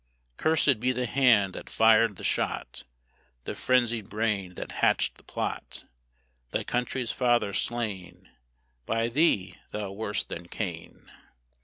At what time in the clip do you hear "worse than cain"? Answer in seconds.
9.91-11.11